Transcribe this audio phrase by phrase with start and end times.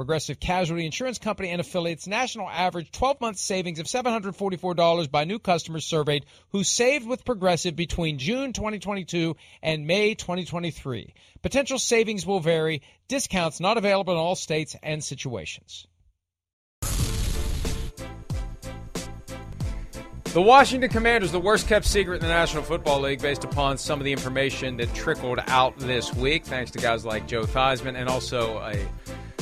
[0.00, 5.38] Progressive Casualty Insurance Company and affiliates national average 12 month savings of $744 by new
[5.38, 11.12] customers surveyed who saved with Progressive between June 2022 and May 2023.
[11.42, 15.86] Potential savings will vary, discounts not available in all states and situations.
[20.32, 23.98] The Washington Commanders, the worst kept secret in the National Football League, based upon some
[23.98, 28.08] of the information that trickled out this week, thanks to guys like Joe Theismann and
[28.08, 28.78] also a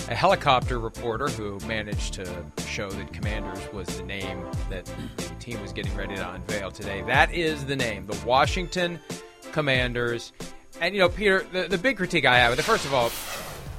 [0.09, 2.27] a helicopter reporter who managed to
[2.67, 7.03] show that Commanders was the name that the team was getting ready to unveil today.
[7.03, 8.99] That is the name, the Washington
[9.53, 10.33] Commanders.
[10.81, 13.11] And you know, Peter, the, the big critique I have, the first of all,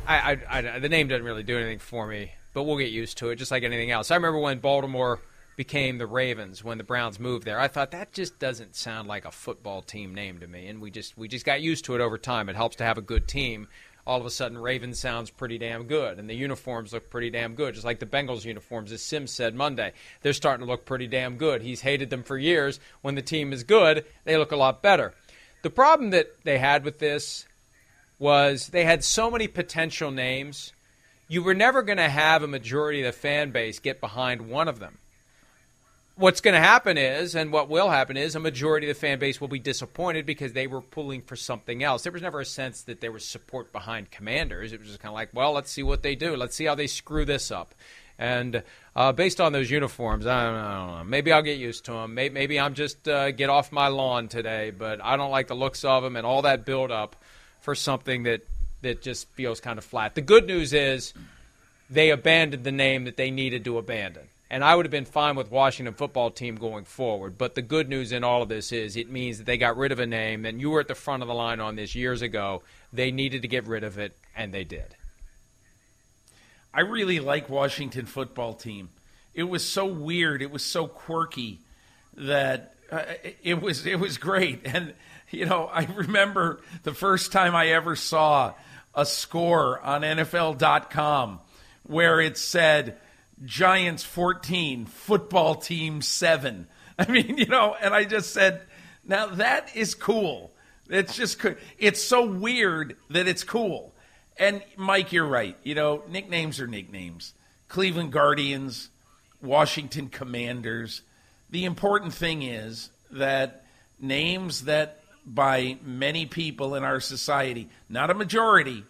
[0.08, 3.18] I, I, I, the name doesn't really do anything for me, but we'll get used
[3.20, 4.12] to it, just like anything else.
[4.12, 5.20] I remember when Baltimore
[5.60, 7.60] became the Ravens when the Browns moved there.
[7.60, 10.90] I thought that just doesn't sound like a football team name to me, and we
[10.90, 12.48] just we just got used to it over time.
[12.50, 13.68] It helps to have a good team
[14.10, 17.54] all of a sudden Raven sounds pretty damn good, and the uniforms look pretty damn
[17.54, 19.94] good, just like the Bengals uniforms, as Simms said Monday.
[20.24, 21.62] They're starting to look pretty damn good.
[21.62, 22.80] He's hated them for years.
[23.04, 25.14] When the team is good, they look a lot better.
[25.62, 27.46] The problem that they had with this
[28.18, 30.74] was they had so many potential names.
[31.28, 34.68] You were never going to have a majority of the fan base get behind one
[34.68, 34.98] of them
[36.20, 39.20] what's going to happen is, and what will happen is, a majority of the fan
[39.20, 42.04] base will be disappointed because they were pulling for something else.
[42.04, 44.74] There was never a sense that there was support behind Commanders.
[44.74, 46.36] It was just kind of like, well, let's see what they do.
[46.36, 47.74] Let's see how they screw this up.
[48.18, 48.64] And
[48.98, 51.04] uh, based on those uniforms, I don't, I don't, know.
[51.06, 52.16] Maybe I'll get used to them.
[52.16, 54.72] Maybe, maybe I'm just uh, get off my lawn today.
[54.72, 57.16] But I don't like the looks of them and all that build up
[57.62, 58.42] for something that
[58.82, 60.16] that just feels kind of flat.
[60.16, 61.14] The good news is
[61.90, 65.36] they abandoned the name that they needed to abandon and I would have been fine
[65.36, 67.38] with Washington football team going forward.
[67.38, 69.92] But the good news in all of this is it means that they got rid
[69.92, 72.22] of a name, and you were at the front of the line on this years
[72.22, 72.64] ago.
[72.92, 74.96] They needed to get rid of it, and they did.
[76.74, 78.90] I really like Washington football team.
[79.34, 80.42] It was so weird.
[80.42, 81.60] It was so quirky
[82.16, 83.04] that uh,
[83.44, 84.62] it was it was great.
[84.66, 84.94] And
[85.30, 88.54] you know, I remember the first time I ever saw
[88.96, 91.40] a score on NFL.com
[91.84, 92.98] where it said
[93.46, 96.68] Giants 14, football team 7.
[97.00, 98.62] I mean, you know, and I just said,
[99.06, 100.52] now that is cool.
[100.90, 101.40] It's just
[101.78, 103.94] it's so weird that it's cool.
[104.38, 105.56] And Mike, you're right.
[105.64, 107.34] You know, nicknames are nicknames.
[107.68, 108.90] Cleveland Guardians,
[109.42, 111.02] Washington Commanders.
[111.52, 113.66] The important thing is that
[114.00, 118.84] names that by many people in our society, not a majority,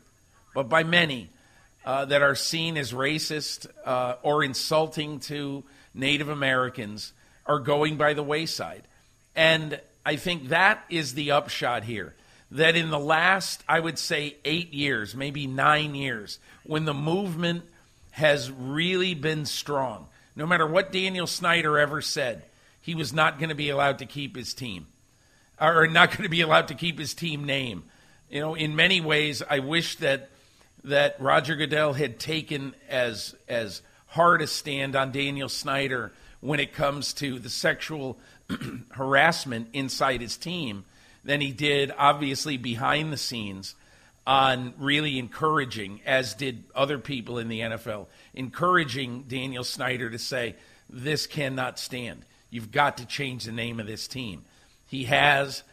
[0.54, 1.30] but by many,
[1.86, 5.64] uh, that are seen as racist uh, or insulting to
[5.94, 7.14] Native Americans
[7.46, 8.84] are going by the wayside.
[9.36, 12.16] And I think that is the upshot here.
[12.52, 17.64] That in the last, I would say, eight years, maybe nine years, when the movement
[18.12, 22.44] has really been strong, no matter what Daniel Snyder ever said,
[22.82, 24.88] he was not going to be allowed to keep his team,
[25.62, 27.84] or not going to be allowed to keep his team name.
[28.32, 30.30] You know, in many ways, I wish that
[30.84, 36.12] that Roger Goodell had taken as as hard a stand on Daniel Snyder
[36.42, 38.18] when it comes to the sexual
[38.92, 40.86] harassment inside his team
[41.24, 43.76] than he did obviously behind the scenes
[44.26, 50.56] on really encouraging as did other people in the NFL encouraging Daniel Snyder to say
[50.90, 54.44] this cannot stand You've got to change the name of this team.
[54.88, 55.64] He has.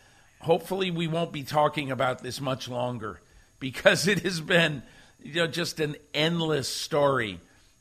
[0.41, 3.21] Hopefully, we won't be talking about this much longer
[3.61, 4.83] because it has been
[5.23, 7.41] you know, just an endless story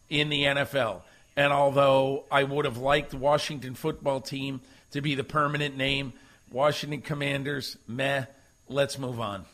[0.10, 1.02] in the NFL.
[1.36, 4.62] And although I would have liked Washington football team
[4.92, 6.14] to be the permanent name,
[6.52, 8.26] Washington Commanders, meh,
[8.70, 9.46] let's move on.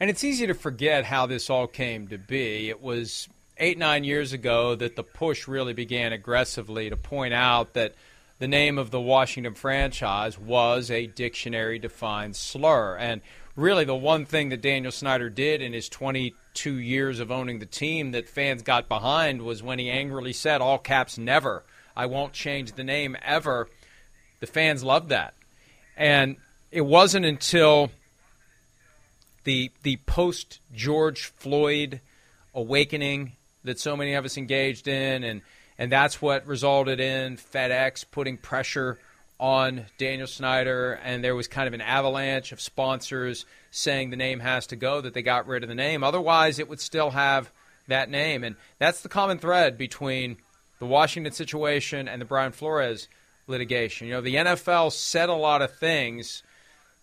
[0.00, 2.68] And it's easy to forget how this all came to be.
[2.68, 3.28] It was
[3.58, 7.94] eight, nine years ago that the push really began aggressively to point out that
[8.38, 12.96] the name of the Washington franchise was a dictionary defined slur.
[12.96, 13.22] And
[13.56, 17.66] really, the one thing that Daniel Snyder did in his 22 years of owning the
[17.66, 21.64] team that fans got behind was when he angrily said, all caps, never.
[21.96, 23.68] I won't change the name ever.
[24.40, 25.34] The fans loved that.
[25.96, 26.36] And
[26.70, 27.90] it wasn't until
[29.44, 32.00] the the post George Floyd
[32.54, 33.32] awakening
[33.64, 35.40] that so many of us engaged in, and
[35.78, 38.98] and that's what resulted in FedEx putting pressure
[39.38, 44.40] on Daniel Snyder, and there was kind of an avalanche of sponsors saying the name
[44.40, 46.02] has to go, that they got rid of the name.
[46.02, 47.50] Otherwise, it would still have
[47.88, 48.44] that name.
[48.44, 50.38] And that's the common thread between
[50.78, 53.08] the Washington situation and the Brian Flores
[53.46, 54.06] litigation.
[54.06, 56.42] You know, the NFL said a lot of things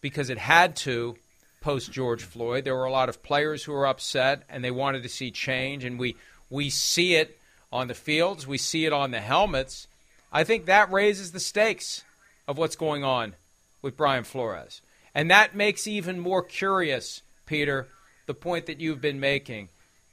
[0.02, 1.16] because it had to
[1.62, 2.66] post George Floyd.
[2.66, 5.86] There were a lot of players who were upset and they wanted to see change,
[5.86, 6.16] and we
[6.50, 7.40] we see it
[7.72, 9.88] on the fields, we see it on the helmets.
[10.32, 12.04] I think that raises the stakes
[12.48, 13.36] of what's going on
[13.82, 14.82] with Brian Flores.
[15.16, 17.88] And that makes even more curious, Peter,
[18.26, 19.70] the point that you've been making.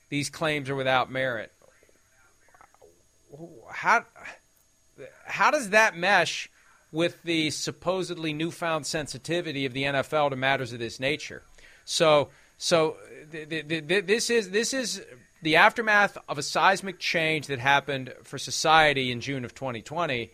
[0.08, 1.52] These claims are without merit.
[3.72, 4.04] How,
[5.26, 6.50] how does that mesh
[6.92, 11.42] with the supposedly newfound sensitivity of the NFL to matters of this nature?
[11.84, 12.96] So, so
[13.30, 15.02] th- th- th- this is this is
[15.42, 20.30] the aftermath of a seismic change that happened for society in June of 2020,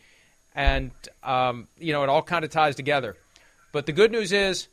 [0.57, 0.91] and
[1.23, 3.15] um, you know it all kind of ties together.
[3.71, 4.67] But the good news is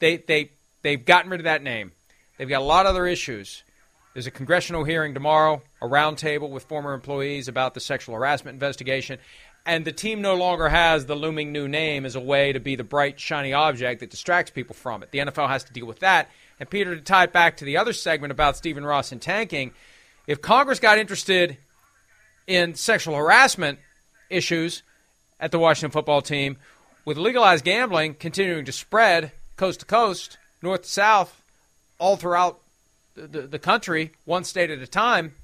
[0.00, 0.50] they they
[0.82, 1.92] they've gotten rid of that name.
[2.36, 3.62] They've got a lot of other issues.
[4.12, 9.18] There's a congressional hearing tomorrow, a roundtable with former employees about the sexual harassment investigation,
[9.64, 12.74] and the team no longer has the looming new name as a way to be
[12.74, 15.12] the bright, shiny object that distracts people from it.
[15.12, 16.30] The NFL has to deal with that.
[16.58, 19.72] And Peter, to tie it back to the other segment about Stephen Ross and tanking,
[20.26, 21.58] if Congress got interested
[22.48, 23.78] in sexual harassment
[24.30, 24.82] issues
[25.40, 26.56] at the Washington football team,
[27.04, 31.42] with legalized gambling continuing to spread coast to coast, north to south,
[31.98, 32.58] all throughout
[33.14, 35.34] the, the country, one state at a time,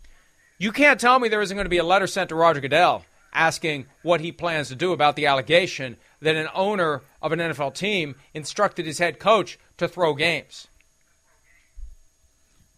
[0.59, 3.05] you can't tell me there isn't going to be a letter sent to Roger Goodell
[3.33, 7.75] asking what he plans to do about the allegation that an owner of an NFL
[7.75, 10.69] team instructed his head coach to throw games.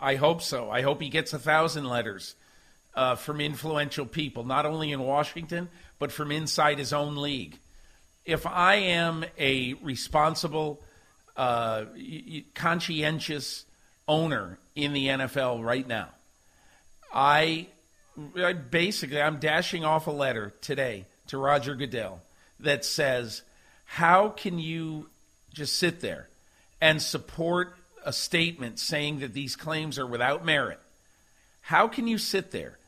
[0.01, 0.71] I hope so.
[0.71, 2.35] I hope he gets a thousand letters
[2.95, 5.69] uh, from influential people, not only in Washington,
[5.99, 7.59] but from inside his own league.
[8.25, 10.83] If I am a responsible,
[11.37, 11.85] uh,
[12.55, 13.65] conscientious
[14.09, 16.09] owner in the NFL right now,
[17.13, 17.67] I,
[18.37, 22.21] I basically I'm dashing off a letter today to Roger Goodell
[22.61, 23.43] that says,
[23.85, 25.09] "How can you
[25.53, 26.29] just sit there
[26.81, 30.79] and support a statement saying that these claims are without merit,
[31.63, 32.79] how can you sit there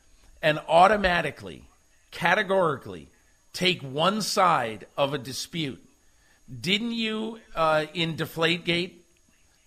[0.41, 1.63] and automatically,
[2.11, 3.07] categorically
[3.53, 5.83] take one side of a dispute?
[6.61, 8.93] Didn't you, uh, in Deflategate,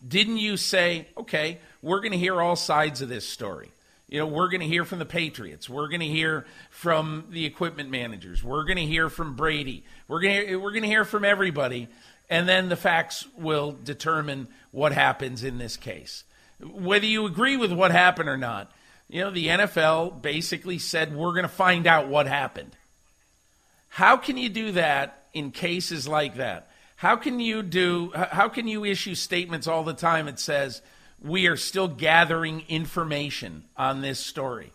[0.06, 3.70] didn't you say, okay, we're going to hear all sides of this story?
[4.08, 5.70] You know, we're going to hear from the Patriots.
[5.70, 8.44] We're going to hear from the equipment managers.
[8.44, 9.84] We're going to hear from Brady.
[10.06, 11.88] We're going to we're going to hear from everybody
[12.32, 16.24] and then the facts will determine what happens in this case.
[16.62, 18.72] Whether you agree with what happened or not,
[19.12, 22.72] you know, the NFL basically said we're going to find out what happened.
[23.88, 26.68] How can you do that in cases like that?
[26.96, 30.82] How can you do how can you issue statements all the time that says
[31.20, 34.72] we are still gathering information on this story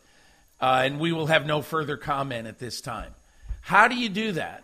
[0.61, 3.13] uh, and we will have no further comment at this time?
[3.61, 4.63] How do you do that?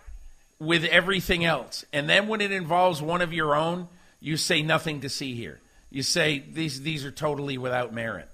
[0.63, 1.83] with everything else.
[1.91, 3.87] And then when it involves one of your own,
[4.19, 5.59] you say nothing to see here.
[5.91, 8.27] You say these these are totally without merit.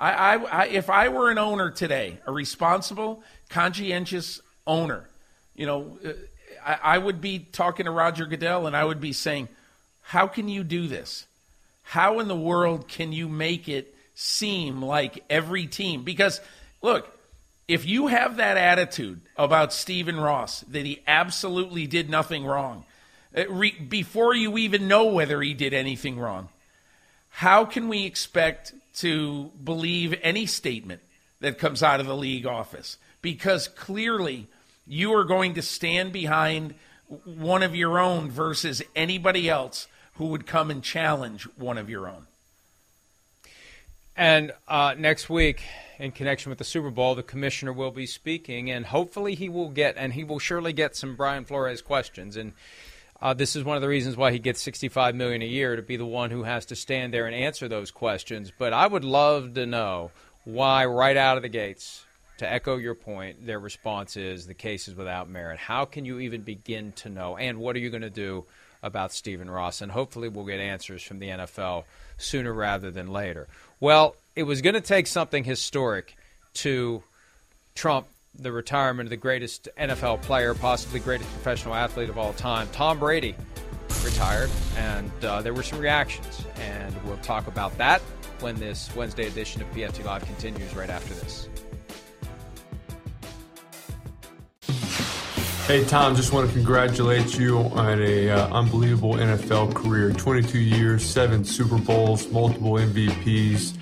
[0.00, 5.04] I, I, I if I were an owner today, a responsible, conscientious owner,
[5.54, 6.12] you know, uh,
[6.64, 9.48] I, I would be talking to Roger Goodell and I would be saying,
[10.00, 11.26] "How can you do this?
[11.82, 16.40] How in the world can you make it seem like every team?" Because
[16.80, 17.14] look,
[17.68, 22.84] if you have that attitude about Stephen Ross, that he absolutely did nothing wrong,
[23.36, 26.48] uh, re- before you even know whether he did anything wrong,
[27.28, 31.00] how can we expect to believe any statement
[31.40, 32.96] that comes out of the league office?
[33.22, 34.48] Because clearly,
[34.92, 36.74] You are going to stand behind
[37.24, 42.08] one of your own versus anybody else who would come and challenge one of your
[42.08, 42.26] own.
[44.16, 45.62] And uh, next week,
[46.00, 49.70] in connection with the Super Bowl, the commissioner will be speaking, and hopefully he will
[49.70, 52.36] get, and he will surely get some Brian Flores questions.
[52.36, 52.52] And
[53.22, 55.82] uh, this is one of the reasons why he gets 65 million a year to
[55.82, 58.50] be the one who has to stand there and answer those questions.
[58.56, 60.10] But I would love to know
[60.44, 62.04] why, right out of the gates,
[62.38, 65.58] to echo your point, their response is the case is without merit.
[65.58, 67.36] How can you even begin to know?
[67.36, 68.46] And what are you going to do
[68.82, 69.82] about Stephen Ross?
[69.82, 71.84] And hopefully, we'll get answers from the NFL
[72.16, 73.46] sooner rather than later.
[73.78, 76.16] Well, it was going to take something historic
[76.54, 77.02] to
[77.74, 82.68] trump the retirement of the greatest NFL player, possibly greatest professional athlete of all time.
[82.72, 83.34] Tom Brady
[84.04, 86.44] retired, and uh, there were some reactions.
[86.56, 88.00] And we'll talk about that
[88.40, 91.48] when this Wednesday edition of PFT Live continues right after this.
[95.66, 100.10] Hey Tom, just want to congratulate you on a uh, unbelievable NFL career.
[100.10, 103.79] 22 years, seven Super Bowls, multiple MVPs.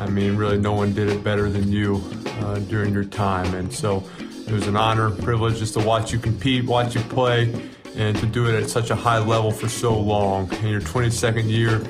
[0.00, 2.02] I mean, really, no one did it better than you
[2.40, 3.54] uh, during your time.
[3.54, 4.04] And so
[4.46, 7.52] it was an honor, and privilege just to watch you compete, watch you play,
[7.96, 10.52] and to do it at such a high level for so long.
[10.56, 11.82] In your 22nd year,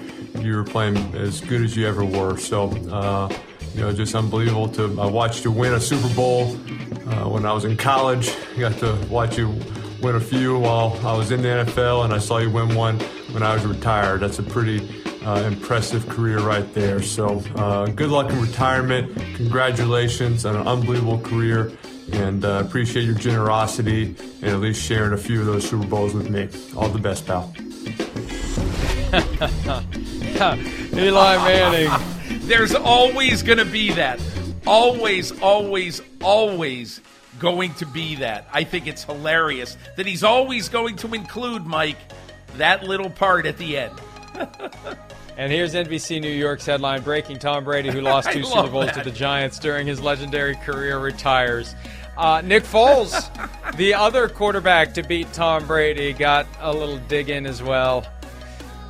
[0.43, 2.37] you were playing as good as you ever were.
[2.39, 3.29] So, uh,
[3.75, 6.57] you know, just unbelievable to I watched you win a Super Bowl
[7.09, 8.31] uh, when I was in college.
[8.57, 9.49] I got to watch you
[10.01, 12.99] win a few while I was in the NFL, and I saw you win one
[13.33, 14.21] when I was retired.
[14.21, 17.03] That's a pretty uh, impressive career right there.
[17.03, 19.13] So, uh, good luck in retirement.
[19.35, 21.73] Congratulations on an unbelievable career,
[22.13, 26.15] and uh, appreciate your generosity and at least sharing a few of those Super Bowls
[26.15, 26.49] with me.
[26.77, 27.53] All the best, pal.
[30.97, 31.91] Eli Manning.
[32.47, 34.21] There's always going to be that.
[34.65, 37.01] Always, always, always
[37.41, 38.47] going to be that.
[38.53, 41.99] I think it's hilarious that he's always going to include, Mike,
[42.57, 43.93] that little part at the end.
[45.39, 49.05] And here's NBC New York's headline breaking Tom Brady, who lost two Super Bowls that.
[49.05, 51.75] to the Giants during his legendary career, retires.
[52.17, 53.13] Uh, Nick Foles,
[53.77, 58.07] the other quarterback to beat Tom Brady, got a little dig in as well.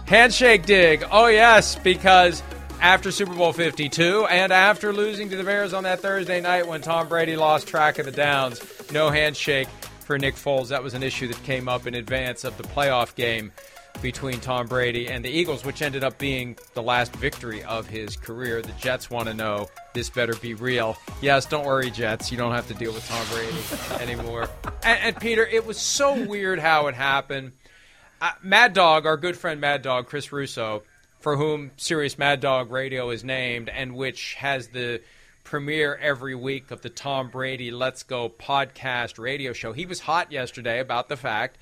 [0.07, 1.05] Handshake dig.
[1.11, 2.45] Oh, yes, because
[2.81, 6.81] after Super Bowl 52 and after losing to the Bears on that Thursday night when
[6.81, 8.63] Tom Brady lost track of the downs,
[8.93, 9.67] no handshake
[10.01, 10.69] for Nick Foles.
[10.69, 13.51] That was an issue that came up in advance of the playoff game
[14.03, 18.17] between Tom Brady and the Eagles, which ended up being the last victory of his
[18.17, 18.63] career.
[18.63, 20.97] The Jets want to know this better be real.
[21.21, 22.31] Yes, don't worry, Jets.
[22.31, 24.49] You don't have to deal with Tom Brady anymore.
[24.83, 27.53] And, and Peter, it was so weird how it happened.
[28.21, 30.83] Uh, Mad Dog, our good friend Mad Dog, Chris Russo,
[31.21, 35.01] for whom Sirius Mad Dog Radio is named, and which has the
[35.45, 39.73] premiere every week of the Tom Brady Let's Go podcast radio show.
[39.73, 41.57] He was hot yesterday about the fact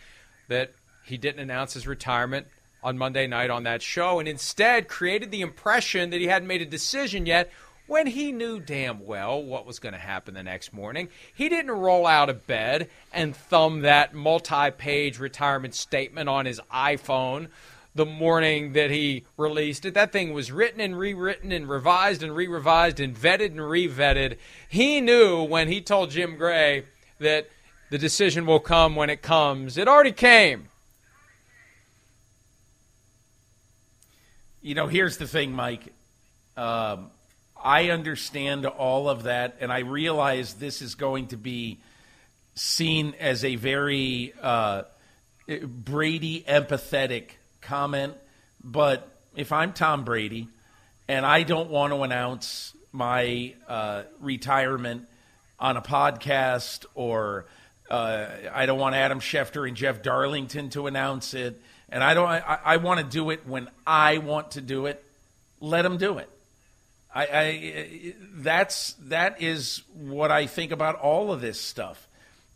[0.49, 0.73] that
[1.04, 2.46] he didn't announce his retirement
[2.82, 6.62] on Monday night on that show and instead created the impression that he hadn't made
[6.62, 7.50] a decision yet
[7.87, 11.08] when he knew damn well what was going to happen the next morning.
[11.34, 16.61] He didn't roll out of bed and thumb that multi page retirement statement on his
[16.73, 17.49] iPhone
[17.94, 19.94] the morning that he released it.
[19.94, 23.88] That thing was written and rewritten and revised and re revised and vetted and re
[23.88, 24.37] vetted.
[24.68, 26.84] He knew when he told Jim Gray
[27.20, 27.49] that
[27.90, 30.68] the decision will come when it comes, it already came.
[34.64, 35.92] You know, here's the thing, Mike.
[36.56, 37.11] Um,
[37.62, 41.80] I understand all of that, and I realize this is going to be
[42.54, 44.85] seen as a very uh,
[45.47, 48.14] Brady empathetic comment.
[48.64, 49.06] But
[49.37, 50.49] if I'm Tom Brady
[51.09, 55.06] and I don't want to announce my uh, retirement
[55.61, 57.44] on a podcast or
[57.90, 62.29] uh, I don't want Adam Schefter and Jeff Darlington to announce it– and I don't.
[62.29, 65.03] I, I want to do it when I want to do it.
[65.61, 66.29] Let them do it.
[67.14, 72.07] I, I that's that is what I think about all of this stuff,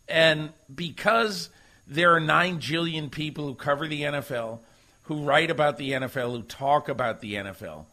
[0.09, 1.49] and because
[1.87, 4.59] there are nine jillion people who cover the NFL,
[5.05, 7.85] who write about the NFL, who talk about the NFL,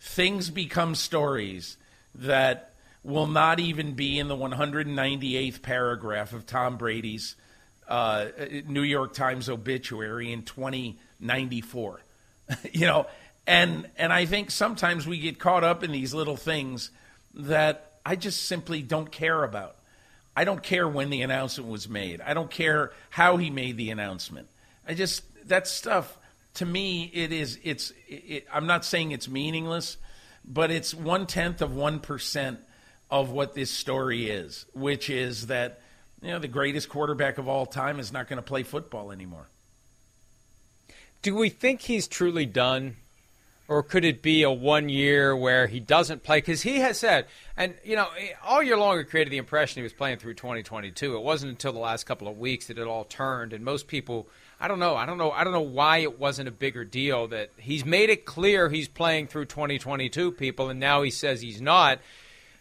[0.00, 1.76] things become stories
[2.14, 7.34] that will not even be in the 198th paragraph of Tom Brady's
[7.88, 8.26] uh,
[8.66, 12.00] New York Times obituary in 2094.
[12.72, 13.06] you know,
[13.46, 16.90] and and I think sometimes we get caught up in these little things
[17.34, 19.76] that I just simply don't care about.
[20.36, 22.20] I don't care when the announcement was made.
[22.20, 24.48] I don't care how he made the announcement.
[24.86, 26.16] I just that stuff
[26.54, 29.96] to me it is it's it, I'm not saying it's meaningless,
[30.44, 32.60] but it's one tenth of one percent
[33.10, 35.80] of what this story is, which is that
[36.24, 39.46] you know, the greatest quarterback of all time is not going to play football anymore.
[41.20, 42.96] Do we think he's truly done?
[43.68, 46.38] Or could it be a one year where he doesn't play?
[46.38, 47.26] Because he has said,
[47.56, 50.34] and you know, eh, all year long it created the impression he was playing through
[50.34, 51.16] 2022.
[51.16, 54.26] It wasn't until the last couple of weeks that it all turned, and most people,
[54.60, 57.26] I don't know, I don't know, I don't know why it wasn't a bigger deal
[57.28, 60.32] that he's made it clear he's playing through 2022.
[60.32, 62.00] People, and now he says he's not.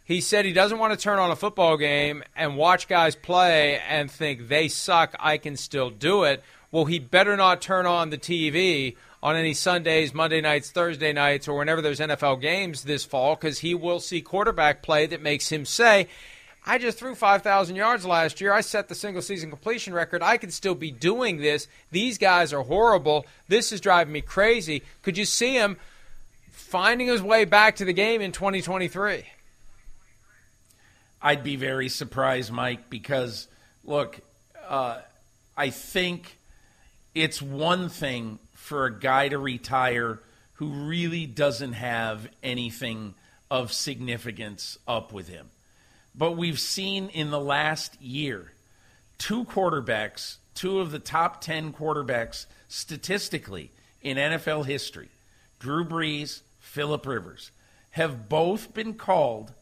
[0.06, 3.80] He said he doesn't want to turn on a football game and watch guys play
[3.88, 5.16] and think they suck.
[5.20, 6.44] I can still do it.
[6.72, 11.48] Well, he better not turn on the TV on any Sundays, Monday nights, Thursday nights,
[11.48, 15.50] or whenever there's NFL games this fall because he will see quarterback play that makes
[15.50, 16.10] him say,
[16.66, 18.52] I just threw 5,000 yards last year.
[18.52, 20.22] I set the single season completion record.
[20.22, 21.70] I could still be doing this.
[21.92, 23.26] These guys are horrible.
[23.48, 24.84] This is driving me crazy.
[25.02, 25.78] Could you see him
[26.52, 29.24] finding his way back to the game in 2023?
[31.26, 33.48] I'd be very surprised, Mike, because
[33.86, 34.20] look,
[34.68, 35.00] uh,
[35.56, 36.38] I think
[37.16, 40.20] it's one thing for a guy to retire
[40.56, 43.14] who really doesn't have anything
[43.50, 45.48] of significance up with him.
[46.14, 48.52] But we've seen in the last year
[49.18, 55.08] two quarterbacks, two of the top 10 quarterbacks statistically in NFL history,
[55.60, 57.52] Drew Brees, Philip Rivers,
[57.92, 59.54] have both been called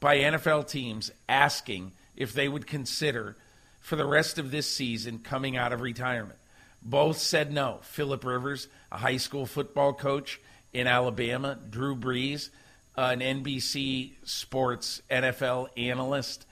[0.00, 3.36] by NFL teams asking if they would consider
[3.80, 6.38] for the rest of this season coming out of retirement.
[6.82, 7.80] Both said no.
[7.82, 10.40] Philip Rivers, a high school football coach
[10.72, 12.50] in Alabama, Drew Brees,
[12.96, 16.46] an NBC Sports NFL analyst.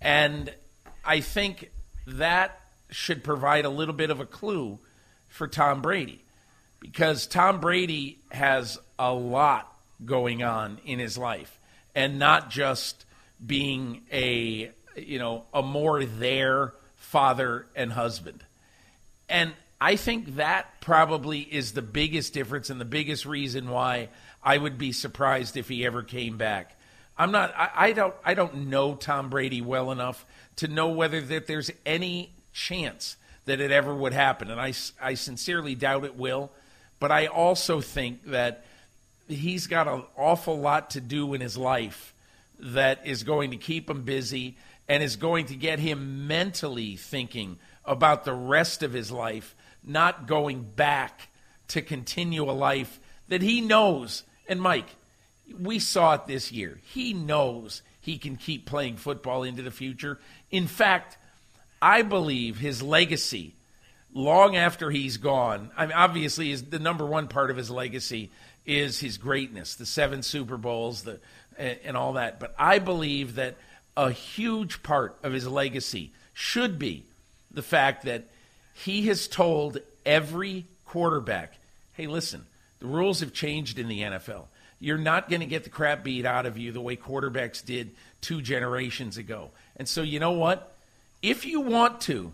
[0.00, 0.52] And
[1.04, 1.70] I think
[2.06, 2.60] that
[2.90, 4.78] should provide a little bit of a clue
[5.28, 6.22] for Tom Brady
[6.80, 9.72] because Tom Brady has a lot
[10.04, 11.58] going on in his life
[11.94, 13.04] and not just
[13.44, 18.42] being a you know a more there father and husband
[19.28, 24.08] and I think that probably is the biggest difference and the biggest reason why
[24.42, 26.76] I would be surprised if he ever came back.
[27.18, 27.54] I'm not.
[27.56, 28.14] I, I, don't.
[28.24, 30.24] I don't know Tom Brady well enough
[30.56, 35.14] to know whether that there's any chance that it ever would happen, and I, I
[35.14, 36.50] sincerely doubt it will.
[36.98, 38.64] But I also think that
[39.28, 42.14] he's got an awful lot to do in his life
[42.58, 44.56] that is going to keep him busy
[44.88, 50.26] and is going to get him mentally thinking about the rest of his life, not
[50.26, 51.28] going back
[51.68, 54.22] to continue a life that he knows.
[54.48, 54.88] And Mike,
[55.58, 56.78] we saw it this year.
[56.84, 60.18] He knows he can keep playing football into the future.
[60.50, 61.16] In fact,
[61.80, 63.54] I believe his legacy,
[64.12, 68.30] long after he's gone, I mean, obviously, is the number one part of his legacy
[68.66, 71.20] is his greatness, the seven Super Bowls, the
[71.56, 72.40] and all that.
[72.40, 73.56] But I believe that
[73.96, 77.04] a huge part of his legacy should be
[77.52, 78.24] the fact that
[78.74, 81.54] he has told every quarterback,
[81.92, 82.44] hey, listen,
[82.80, 84.46] the rules have changed in the NFL.
[84.80, 87.90] You're not going to get the crap beat out of you the way quarterbacks did
[88.20, 89.50] two generations ago.
[89.76, 90.76] And so, you know what?
[91.22, 92.32] If you want to,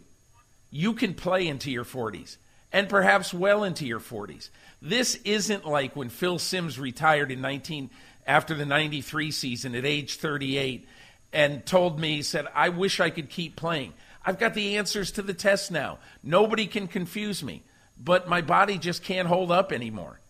[0.70, 2.36] you can play into your 40s
[2.72, 4.48] and perhaps well into your 40s.
[4.82, 7.90] This isn't like when Phil Simms retired in 19
[8.26, 10.86] after the 93 season at age 38
[11.32, 13.92] and told me said, "I wish I could keep playing."
[14.24, 15.98] I've got the answers to the test now.
[16.22, 17.62] Nobody can confuse me,
[17.98, 20.20] but my body just can't hold up anymore.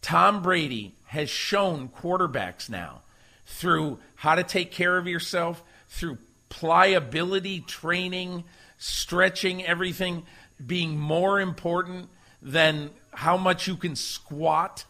[0.00, 3.02] Tom Brady has shown quarterbacks now
[3.46, 8.44] through how to take care of yourself, through pliability training,
[8.78, 10.24] stretching, everything
[10.64, 12.08] being more important
[12.42, 14.84] than how much you can squat.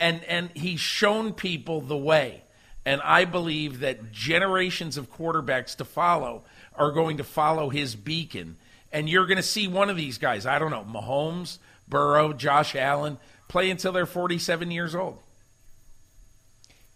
[0.00, 2.42] And, and he's shown people the way.
[2.84, 8.56] And I believe that generations of quarterbacks to follow are going to follow his beacon.
[8.92, 12.74] And you're going to see one of these guys, I don't know, Mahomes, Burrow, Josh
[12.74, 15.18] Allen, play until they're 47 years old.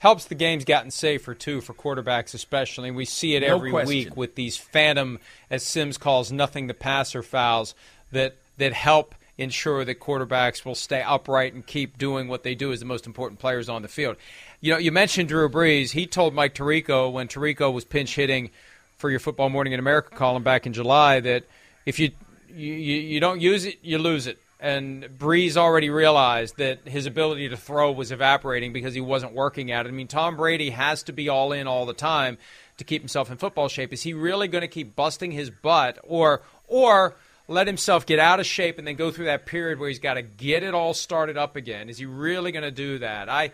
[0.03, 2.91] Helps the game's gotten safer, too, for quarterbacks especially.
[2.91, 7.23] We see it every no week with these phantom, as Simms calls, nothing the passer
[7.23, 7.75] fouls
[8.11, 12.73] that, that help ensure that quarterbacks will stay upright and keep doing what they do
[12.73, 14.17] as the most important players on the field.
[14.61, 15.93] You know, you mentioned Drew Brees.
[15.93, 18.51] He told Mike Tirico when Tirico was pinch hitting–
[19.03, 21.43] for your Football Morning in America column back in July that
[21.85, 22.13] if you
[22.55, 24.39] you, you don't use it, you lose it.
[24.63, 29.73] And Brees already realized that his ability to throw was evaporating because he wasn't working
[29.73, 29.89] at it.
[29.89, 32.39] I mean, Tom Brady has to be all in all the time
[32.79, 33.93] to keep himself in football shape.
[33.93, 37.17] Is he really going to keep busting his butt, or or
[37.49, 40.15] let himself get out of shape and then go through that period where he's got
[40.15, 41.89] to get it all started up again?
[41.89, 43.29] Is he really going to do that?
[43.29, 43.51] I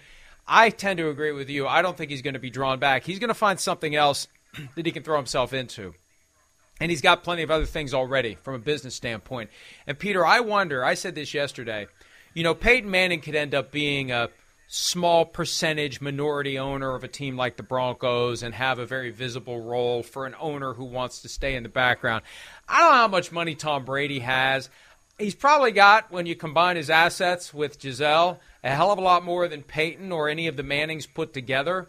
[0.46, 1.66] I tend to agree with you.
[1.66, 3.04] I don't think he's going to be drawn back.
[3.04, 4.28] He's going to find something else
[4.74, 5.94] that he can throw himself into.
[6.80, 9.50] And he's got plenty of other things already from a business standpoint.
[9.86, 11.88] And Peter, I wonder, I said this yesterday,
[12.34, 14.28] you know, Peyton Manning could end up being a
[14.68, 19.60] small percentage minority owner of a team like the Broncos and have a very visible
[19.60, 22.22] role for an owner who wants to stay in the background.
[22.68, 24.68] I don't know how much money Tom Brady has.
[25.18, 29.24] He's probably got, when you combine his assets with Gisele, a hell of a lot
[29.24, 31.88] more than Peyton or any of the Mannings put together.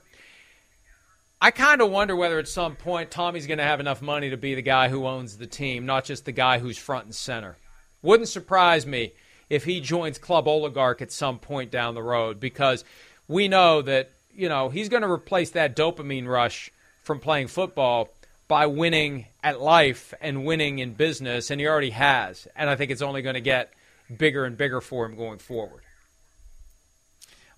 [1.41, 4.38] I kind of wonder whether at some point Tommy's going to have enough money to
[4.38, 7.56] be the guy who owns the team, not just the guy who's front and center.
[8.02, 9.13] Wouldn't surprise me
[9.49, 12.84] if he joins Club Oligarch at some point down the road because
[13.30, 16.71] we know that, you know, he's going to replace that dopamine rush
[17.04, 18.10] from playing football
[18.49, 22.47] by winning at life and winning in business, and he already has.
[22.56, 23.71] And I think it's only going to get
[24.17, 25.84] bigger and bigger for him going forward.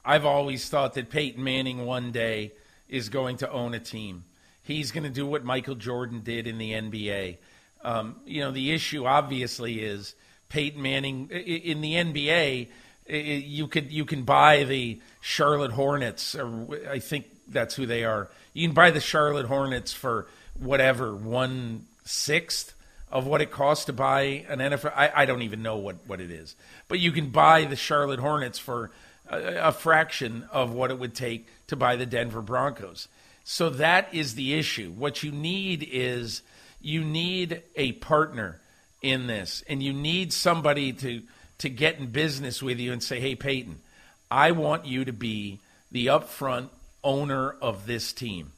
[0.06, 2.52] I've always thought that Peyton Manning one day
[2.92, 4.26] is going to own a team.
[4.62, 7.38] He's going to do what Michael Jordan did in the NBA.
[7.84, 10.14] Um, you know, the issue obviously is
[10.50, 12.68] Peyton Manning in the NBA.
[13.08, 18.30] You could you can buy the Charlotte Hornets, or I think that's who they are.
[18.54, 20.28] You can buy the Charlotte Hornets for
[20.60, 22.74] whatever one sixth
[23.12, 24.94] of what it costs to buy an NFL.
[24.96, 26.56] I, I don't even know what, what it is,
[26.88, 28.92] but you can buy the Charlotte Hornets for
[29.30, 33.08] a, a fraction of what it would take to buy the Denver Broncos.
[33.44, 34.92] So that is the issue.
[34.92, 36.42] What you need is
[36.80, 38.60] you need a partner
[39.02, 41.22] in this, and you need somebody to
[41.60, 43.82] to get in business with you and say, "Hey, Peyton,
[44.30, 45.60] I want you to be
[45.92, 46.70] the upfront
[47.04, 48.52] owner of this team."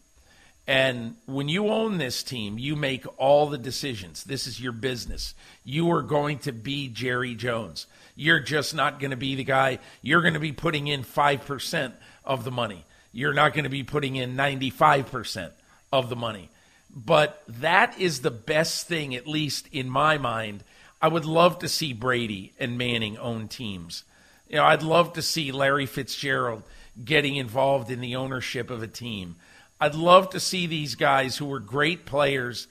[0.66, 4.24] And when you own this team, you make all the decisions.
[4.24, 5.36] This is your business.
[5.66, 7.86] You are going to be Jerry Jones.
[8.16, 9.80] You're just not going to be the guy.
[10.02, 12.86] You're going to be putting in 5% of the money.
[13.12, 15.52] You're not going to be putting in 95%
[15.92, 16.50] of the money.
[16.96, 20.64] But that is the best thing, at least in my mind.
[21.02, 24.04] I would love to see Brady and Manning own teams.
[24.48, 26.64] You know, I'd love to see Larry Fitzgerald
[27.04, 29.36] getting involved in the ownership of a team.
[29.84, 32.68] I'd love to see these guys who were great players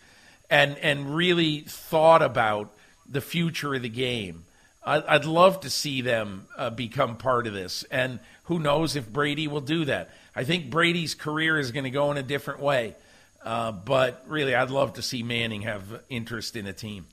[0.49, 2.73] and and really thought about
[3.07, 4.47] the future of the game.
[4.83, 9.47] I'd love to see them uh, become part of this, and who knows if Brady
[9.47, 10.09] will do that.
[10.35, 12.97] I think Brady's career is going to go in a different way,
[13.45, 17.05] uh, but really, I'd love to see Manning have interest in a team.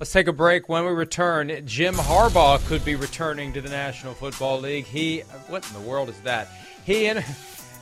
[0.00, 0.70] Let's take a break.
[0.70, 4.86] When we return, Jim Harbaugh could be returning to the National Football League.
[4.86, 6.48] He, what in the world is that?
[6.86, 7.06] He.
[7.08, 7.22] In,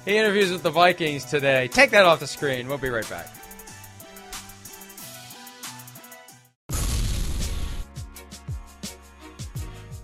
[0.05, 1.69] he interviews with the Vikings today.
[1.69, 2.69] Take that off the screen.
[2.69, 3.29] We'll be right back.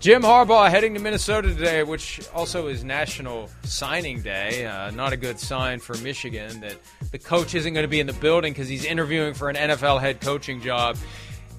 [0.00, 4.64] Jim Harbaugh heading to Minnesota today, which also is National Signing Day.
[4.64, 6.78] Uh, not a good sign for Michigan that
[7.12, 10.00] the coach isn't going to be in the building because he's interviewing for an NFL
[10.00, 10.96] head coaching job.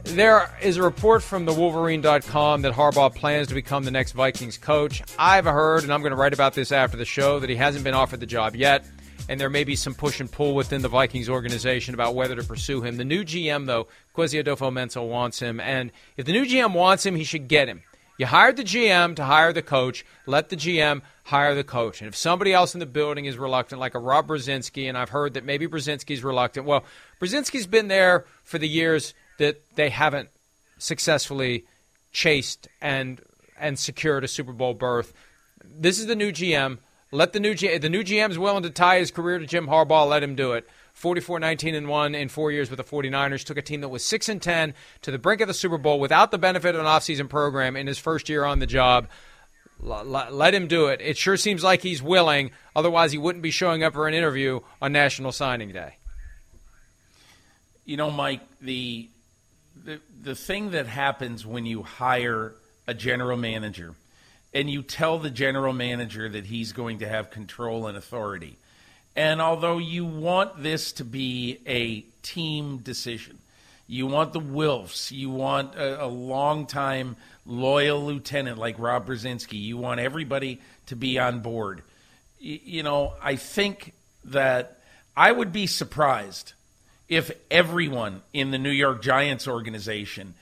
[0.04, 4.58] There is a report from the Wolverine.com that Harbaugh plans to become the next Vikings
[4.58, 5.02] coach.
[5.18, 7.84] I've heard, and I'm going to write about this after the show, that he hasn't
[7.84, 8.86] been offered the job yet,
[9.30, 12.44] and there may be some push and pull within the Vikings organization about whether to
[12.44, 12.98] pursue him.
[12.98, 17.16] The new GM, though, Kwesi Adofo-Mensah, wants him, and if the new GM wants him,
[17.16, 17.84] he should get him.
[18.18, 20.06] You hired the GM to hire the coach.
[20.28, 22.02] Let the GM hire the coach.
[22.02, 25.10] And if somebody else in the building is reluctant, like a Rob Brzezinski, and I've
[25.10, 26.84] heard that maybe Brzezinski's reluctant, well,
[27.20, 30.30] Brzezinski's been there for the years that they haven't
[30.78, 31.66] successfully
[32.14, 33.20] chased and
[33.60, 35.14] and secured a Super Bowl berth.
[35.64, 36.78] This is the new GM.
[37.12, 39.68] Let the new G- the new GM is willing to tie his career to Jim
[39.68, 40.08] Harbaugh.
[40.08, 40.70] Let him do it.
[40.94, 44.06] 44 19 and 1 in 4 years with the 49ers took a team that was
[44.06, 46.88] 6 and 10 to the brink of the Super Bowl without the benefit of an
[46.88, 49.08] offseason program in his first year on the job.
[49.82, 51.02] Let him do it.
[51.02, 52.52] It sure seems like he's willing.
[52.76, 55.96] Otherwise, he wouldn't be showing up for an interview on National Signing Day.
[57.86, 59.10] You know, Mike, the
[59.84, 62.54] the the thing that happens when you hire
[62.88, 63.96] a general manager
[64.54, 68.58] and you tell the general manager that he's going to have control and authority.
[69.16, 73.40] And although you want this to be a team decision,
[73.88, 79.78] you want the Wilfs, you want a, a long-time loyal lieutenant like Rob Brzezinski, you
[79.78, 81.82] want everybody to be on board.
[82.42, 83.94] Y- you know, I think
[84.26, 84.80] that
[85.16, 86.54] I would be surprised
[87.12, 90.34] if everyone in the New York Giants organization,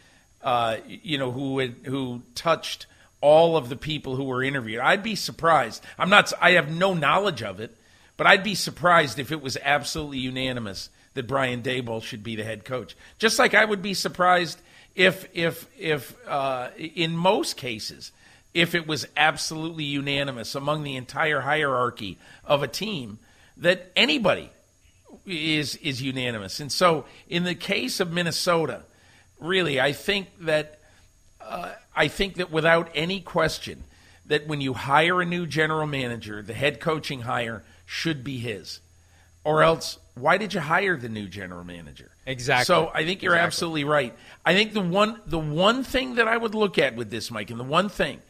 [0.43, 2.85] uh, you know, who had, who touched
[3.21, 5.83] all of the people who were interviewed, I'd be surprised.
[5.97, 6.31] I'm not.
[6.39, 7.75] I have no knowledge of it,
[8.17, 12.43] but I'd be surprised if it was absolutely unanimous that Brian Daboll should be the
[12.43, 12.95] head coach.
[13.17, 14.61] Just like I would be surprised
[14.95, 18.11] if if if uh, in most cases
[18.53, 23.17] if it was absolutely unanimous among the entire hierarchy of a team
[23.57, 24.51] that anybody
[25.25, 26.59] is is unanimous.
[26.59, 28.83] And so, in the case of Minnesota,
[29.39, 30.79] really, I think that
[31.41, 33.83] uh, I think that without any question,
[34.25, 38.79] that when you hire a new general manager, the head coaching hire should be his,
[39.43, 42.11] or else why did you hire the new general manager?
[42.25, 42.65] Exactly.
[42.65, 43.47] So I think you're exactly.
[43.47, 44.13] absolutely right.
[44.45, 47.49] I think the one the one thing that I would look at with this, Mike,
[47.49, 48.21] and the one thing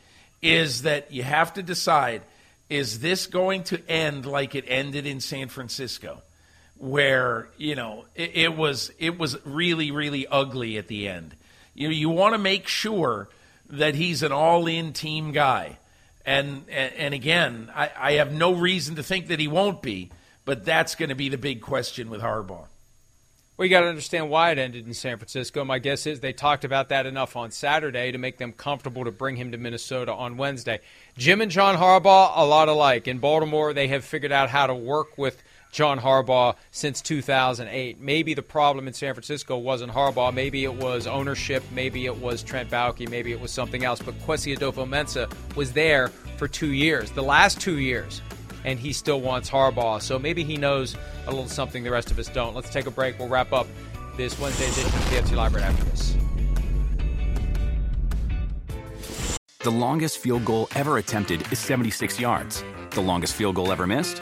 [0.41, 2.21] is that you have to decide
[2.69, 6.21] is this going to end like it ended in San Francisco,
[6.79, 11.35] where you know it, it was it was really really ugly at the end.
[11.75, 13.29] You you want to make sure
[13.69, 15.77] that he's an all in team guy,
[16.25, 20.09] and and, and again, I, I have no reason to think that he won't be,
[20.45, 22.65] but that's going to be the big question with Harbaugh.
[23.59, 25.65] Well, you got to understand why it ended in San Francisco.
[25.65, 29.11] My guess is they talked about that enough on Saturday to make them comfortable to
[29.11, 30.79] bring him to Minnesota on Wednesday.
[31.17, 33.05] Jim and John Harbaugh, a lot alike.
[33.09, 37.99] In Baltimore, they have figured out how to work with John Harbaugh since 2008.
[37.99, 40.33] Maybe the problem in San Francisco wasn't Harbaugh.
[40.33, 41.63] Maybe it was ownership.
[41.71, 43.09] Maybe it was Trent Baalke.
[43.09, 44.01] Maybe it was something else.
[44.01, 47.11] But Kwesi Adofo-Mensah was there for two years.
[47.11, 48.21] The last two years,
[48.65, 50.01] and he still wants Harbaugh.
[50.01, 50.95] So maybe he knows
[51.27, 52.55] a little something the rest of us don't.
[52.55, 53.19] Let's take a break.
[53.19, 53.67] We'll wrap up
[54.17, 56.15] this Wednesday edition of PFT Live right after this.
[59.61, 62.63] The longest field goal ever attempted is 76 yards.
[62.91, 64.21] The longest field goal ever missed?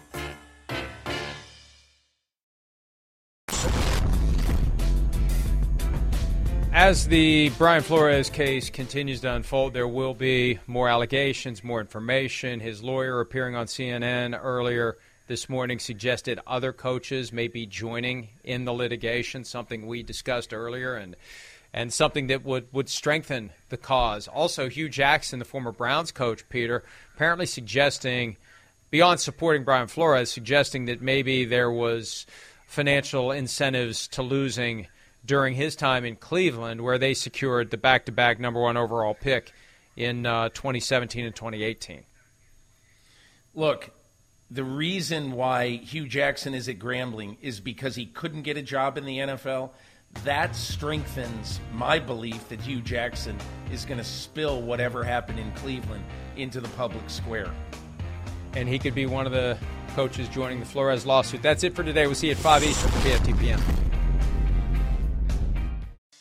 [6.81, 12.59] As the Brian Flores case continues to unfold, there will be more allegations, more information.
[12.59, 18.65] His lawyer appearing on CNN earlier this morning suggested other coaches may be joining in
[18.65, 21.15] the litigation, something we discussed earlier, and
[21.71, 24.27] and something that would, would strengthen the cause.
[24.27, 28.37] Also, Hue Jackson, the former Browns coach, Peter, apparently suggesting,
[28.89, 32.25] beyond supporting Brian Flores, suggesting that maybe there was
[32.65, 34.87] financial incentives to losing
[35.25, 39.13] during his time in Cleveland, where they secured the back to back number one overall
[39.13, 39.51] pick
[39.95, 42.03] in uh, 2017 and 2018.
[43.53, 43.91] Look,
[44.49, 48.97] the reason why Hue Jackson is at Grambling is because he couldn't get a job
[48.97, 49.71] in the NFL.
[50.23, 53.37] That strengthens my belief that Hue Jackson
[53.71, 56.03] is going to spill whatever happened in Cleveland
[56.35, 57.49] into the public square.
[58.53, 59.57] And he could be one of the
[59.95, 61.41] coaches joining the Flores lawsuit.
[61.41, 62.05] That's it for today.
[62.05, 63.80] We'll see you at 5 Eastern for PFTPM.